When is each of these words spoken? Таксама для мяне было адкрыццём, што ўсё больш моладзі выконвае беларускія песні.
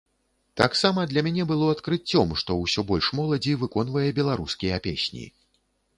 Таксама 0.61 1.03
для 1.11 1.21
мяне 1.27 1.43
было 1.51 1.67
адкрыццём, 1.75 2.33
што 2.43 2.57
ўсё 2.63 2.85
больш 2.93 3.13
моладзі 3.19 3.53
выконвае 3.65 4.09
беларускія 4.21 4.75
песні. 4.89 5.25